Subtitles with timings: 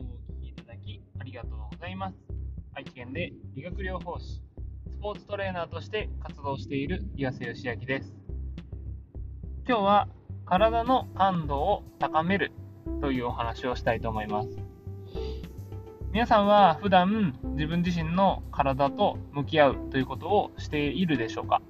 [0.00, 2.16] をお聞きいただきありがとうございます。
[2.74, 4.42] 愛知県で理学療法士、
[4.90, 8.14] スポーツトレーナーとして活動している岩瀬義明です。
[9.66, 10.08] 今日は
[10.44, 12.52] 体の感度を高める
[13.00, 14.48] というお話をしたいと思います。
[16.12, 21.62] 皆さんは普段自分自身の体と向き合うということをしているでしょうか？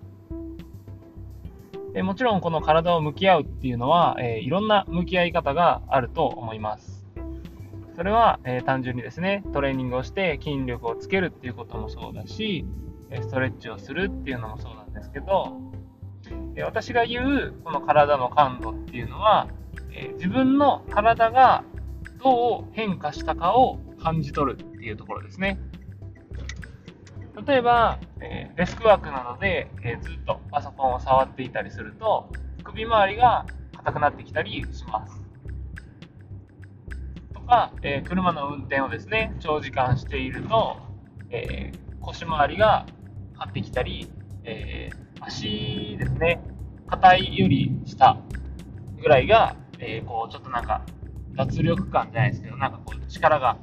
[2.02, 6.99] もちろんこの体を向き合うっていうのは、えー、いろんな向き合い方があると思います。
[7.96, 12.64] それは、えー、単純にですね、トレーニングをして筋力をつけるっていうこともそうだし、
[13.20, 15.58] ストレッチをするっていうのもそうなんですけど、
[16.64, 19.48] 私が言うこの体の感度っていうのは、
[19.92, 21.64] え自分の体が
[22.22, 25.58] どう変化したかを感じ取るっていうところですね。
[27.46, 32.30] 例えば、えデスクワークなどで、えずっとパソコンを触っていたりすると、
[32.62, 33.46] 首周りが
[33.76, 35.19] 硬くなってきたりします。
[37.50, 40.76] は、えー、車の運転をですね、長時間していると、
[41.30, 42.86] えー、腰回りが
[43.34, 44.08] 張ってきたり、
[44.44, 46.40] えー、足ですね、
[46.86, 48.16] 硬いより下
[49.02, 50.82] ぐらいが、えこう、ちょっとなんか、
[51.34, 53.56] 脱力感じゃないですけど、なんかこう、力が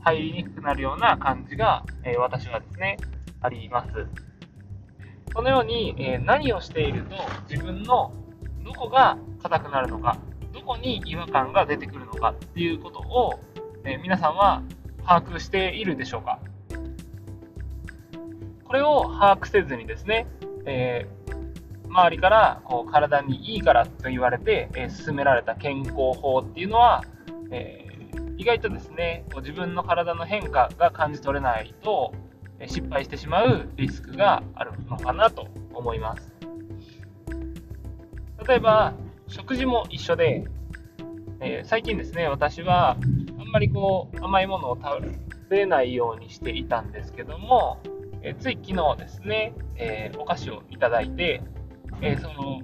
[0.00, 2.96] 入りにくくなるような感じが、え私はですね、
[3.42, 3.90] あります。
[5.34, 7.16] このように、え何をしていると
[7.50, 8.14] 自分の
[8.64, 10.16] どこが硬くなるのか
[10.64, 13.40] こに違和感が出てくるのかっていうことを、
[13.84, 14.62] え、皆さんは
[15.06, 16.40] 把握しているでしょうか？
[18.64, 20.26] これを把握せずにですね、
[20.64, 27.04] えー、周りからこう体にいいからと言われて、えー、進められた健康法っていうのは、
[27.52, 32.12] えー、意外とですねこう自分の体の変化が感じ取れないと
[32.66, 36.34] 失敗してしまうリスクがあるのかなと思います。
[38.48, 38.94] 例えば
[39.28, 40.44] 食事も一緒で、
[41.40, 42.96] えー、最近ですね、私は
[43.38, 45.02] あんまりこう甘いものを食
[45.48, 47.80] べないようにしていたんですけども、
[48.22, 51.42] えー、つい昨日ですね、えー、お菓子をいただいて、
[52.00, 52.62] えその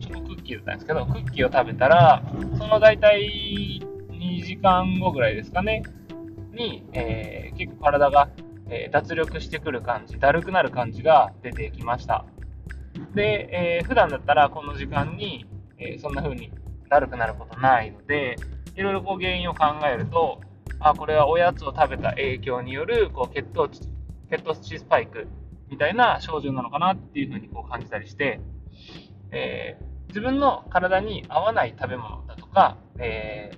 [0.00, 2.22] チョコクッキーだったんですけど、クッキーを食べたら、
[2.58, 3.80] その大体
[4.10, 5.82] 2時間後ぐらいですかね、
[6.52, 8.28] に、え結構体が、
[8.68, 12.24] え脱力してくる感じ、だるくなる感じが出てきました。
[13.14, 15.46] で、えー、普段だったらこの時間に、
[15.78, 16.50] えー、そんな風に
[16.88, 18.36] だるくなることないので、
[18.74, 20.40] いろいろこう原因を考えると、
[20.80, 23.80] あ、これはおやつを食べた影響によるこう血糖値、
[24.30, 25.26] 血糖値スパイク
[25.68, 28.40] みたいな症状なのかなっていう風にこう感じたりして、
[29.32, 33.50] えー、自分の体に合わない食べ物だとか、え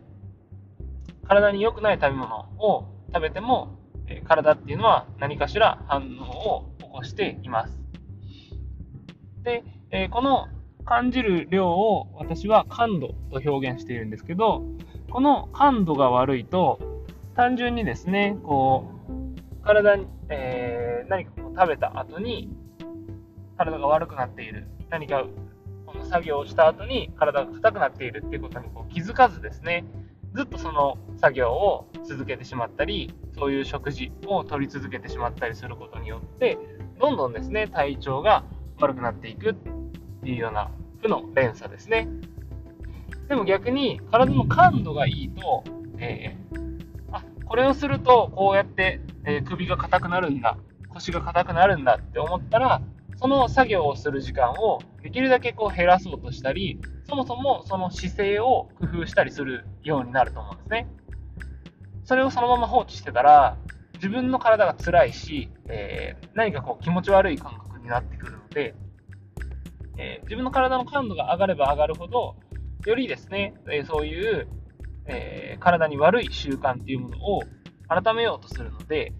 [1.25, 3.77] ー、体に良くない食べ物を食べても、
[4.27, 7.79] 体っていうのは何かしら反応を起こしています。
[9.43, 10.49] で、えこの
[10.88, 14.65] 感じる量を私は感度と表現しているんですけど、
[15.10, 16.81] この感度が悪いと、
[17.37, 18.91] 単純にですね、こ
[19.60, 22.49] う、体に、えー、何かこう食べた後に、
[23.59, 24.66] 体が悪くなっている。
[24.88, 25.26] 何か、
[25.84, 29.84] この作業をした後に体が硬くなっているっていうことにこう気づかずですね、
[30.34, 36.56] ずっとその作業を続けてしまったり、そういう食事を取り続けてしまったりすることによって、
[36.99, 38.43] どんどんですね、体調が
[38.81, 39.55] 悪くなっていくっ
[40.22, 40.70] ていうような
[41.00, 42.09] 負の連鎖ですね。
[43.28, 45.64] でも逆に体の感度がいいと、
[45.98, 46.60] えー、
[47.12, 50.56] あこれをするとこうやって、えー、首が硬くなるんだ
[50.88, 52.81] 腰が硬くなるんだって思ったら
[53.16, 60.88] その作業をする時間をできるだけこう減らそうとしたりそもそもその姿勢を工夫したりするようになると思うんですね
[62.04, 63.58] それをそのまま放置してたら
[63.94, 68.75] 自分の体が辛いし、えー、何かこう気持ち悪い感覚になってくるので
[69.98, 72.36] えー、自分の体の感度が上がれば上がるほど、
[72.86, 74.48] よりですね、えー、そういう、
[75.06, 77.42] えー、体に悪い習慣っていうものを
[77.88, 79.12] 改めようとするので、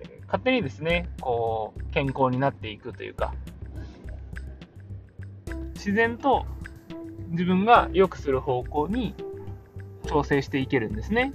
[0.00, 3.34] え勝手にですね、こう、健康になっていくというか、
[5.74, 6.46] 自然と
[7.28, 9.14] 自分が良くする方向に
[10.06, 11.34] 調整していけるんですね。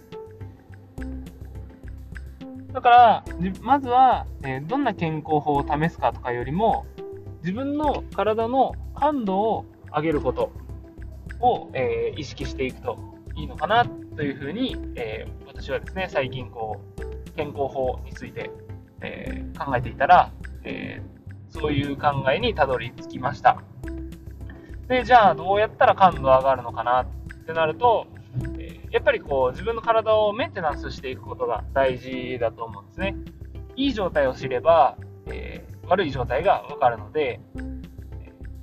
[2.72, 3.26] だから、
[3.62, 6.88] まずは、えどんな健康法を試すかとかよりも、
[7.44, 10.54] 自分の体の感度を上げること
[11.42, 12.98] を、えー、意識していくと
[13.36, 13.86] いいのかな
[14.16, 18.50] というふうに、えー、私はですね、最近こう、健康法について、
[19.02, 20.32] えー、考えていたら、
[20.64, 21.02] え
[21.50, 23.62] そういう考えにたどり着きました。
[24.88, 27.08] で、じゃあどうやったら感度上がるのかなっ
[27.46, 28.08] てなると、
[28.58, 33.16] えやっぱりこう自分の体をメンテナンスしていくことが大事だと思うんですね。
[33.76, 34.98] いい状態を知れば、
[35.28, 37.40] え悪い状態がわかるので、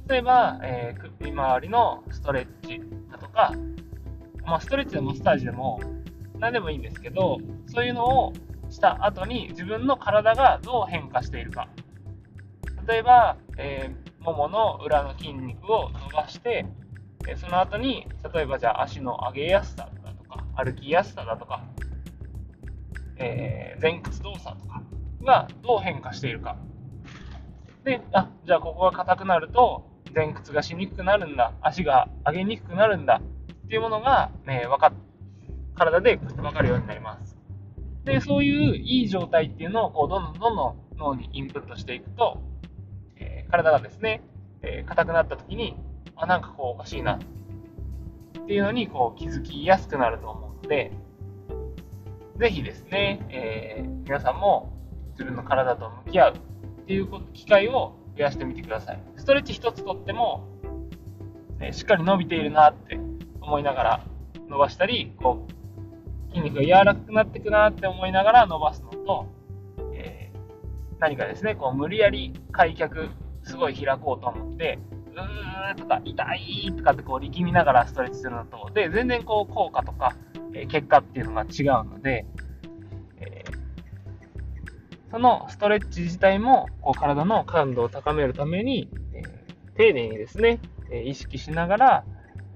[0.09, 3.53] 例えば、えー、首周りのストレッチだとか、
[4.45, 5.81] まあ、ストレッチでマッサージでも、
[6.39, 8.33] 何でもいいんですけど、そういうのを
[8.71, 11.69] した後に自分の体がどう変化しているか。
[12.89, 16.67] 例えば、えー、ももの裏の筋肉を伸ばして、
[17.29, 21.65] えその後に、例えばじゃあ足の上げやすさだとか、歩きやすさだとか、
[23.17, 24.83] えー、前屈動作とか
[25.23, 26.57] がどう変化しているか。
[27.85, 29.85] で、あ、じゃあここが硬くなると、
[30.15, 33.21] 前屈がしにくくなるんだ、足が上げにくくなるんだ。
[33.65, 34.93] っていうものが、ね、わか
[35.77, 37.37] 体で分かるようになります。
[38.05, 42.43] で、そういういい状態っていうのをこうどんどんどんどん脳にインプットしていくと、
[43.17, 44.23] えー、体がですね、
[44.63, 45.77] えー、硬くなった時に、
[46.17, 47.15] あ、なんかこうおかしいな。
[47.15, 50.93] っていうのにこう気づきやすくなると思うので、
[52.37, 54.73] ぜひですね、えー、皆さんも
[55.13, 56.35] 自分の体と向き合う。
[56.91, 59.03] っていう機会を増やしてみてください。
[59.17, 60.49] ストレッチ一つとっても、
[61.61, 62.99] えしっかり伸びているなって
[63.41, 64.05] 思いながら
[64.49, 69.27] 伸ばしたり、こう、筋肉が柔らかくなっていくなって思いながら伸ばすのと、
[69.95, 73.09] えー、何かですね、こう無理やり開脚、
[73.45, 74.81] すごい開こうと思って、
[75.13, 80.17] うーとか痛いとかってこう力みながらストレッチするのと、で、全然こう効果とか、
[80.55, 82.27] え、結果っていうのが違うので、
[85.11, 89.23] そのストレッチ自体もこう体の感度を高めるために、え
[89.77, 90.61] 丁寧にですね、
[90.91, 92.05] え意識しながら、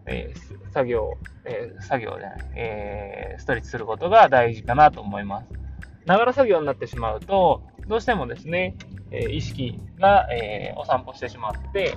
[0.07, 1.15] えー、作業、
[1.45, 5.49] えー、作業じゃない、え、ストレッチすることが大事かなと思います。
[6.07, 8.77] ながら作業になってしまうと、どうしてもですね、
[9.11, 11.97] え意識が、えお散歩してしまって、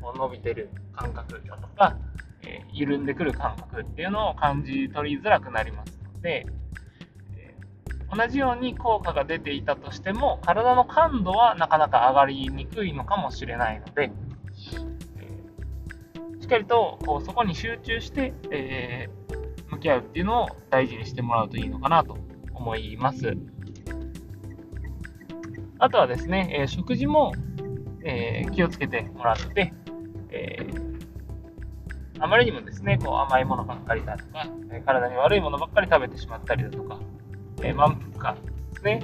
[0.00, 1.98] こう伸びてる感覚だとか、
[2.46, 6.46] え緩んでくる感覚っていうのを感じ取りづらくなりますので、
[8.14, 14.12] 同じように効果が出ていたとしても、体の感度はなかなか上がりにくいのかもしれないので、
[15.18, 22.16] えしっかりとこうそこに集中して、えー、向き合うっていうのを大事にしてもらうといいのかなと
[22.54, 23.36] 思います。
[25.78, 27.32] あとはですね、えー、食事も、
[28.04, 29.74] え、気をつけてもらって、
[30.30, 30.58] え
[32.18, 34.46] あまりにもですね、こう甘いものばっかりだとか、
[34.86, 36.98] 体に悪いものばっかり食べてしまったりだとか、
[37.62, 39.02] え満腹感ですね、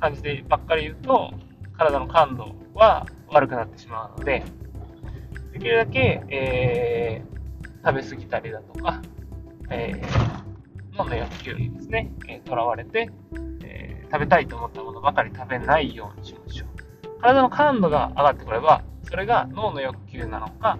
[0.00, 1.32] 感じてばっかり言うと、
[1.76, 4.44] 体の感度は悪くなってしまうので、
[5.52, 9.02] できるだけ、えー、食べ過ぎたりだとか、
[9.70, 13.10] えー、脳の欲求にですね、えー、われて、
[13.64, 17.20] えー、食べたいと思ったものばかり食べないようにしましょう。
[17.20, 20.78] 体の感度が上がってくれば、それが脳の欲求なのか、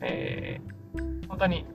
[0.00, 1.66] えー、本当に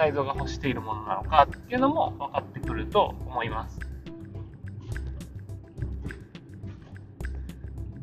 [0.00, 3.78] 内臓が欲しているものなのかっていうのも分かってくると思います。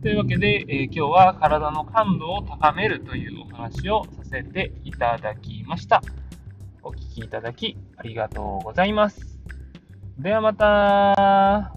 [0.04, 6.04] というわけで、えー、今日は体の感度を高めるというお話をさせていただきました。
[6.84, 9.40] お聴きいただきありがとうございます。
[10.20, 11.77] ではまた。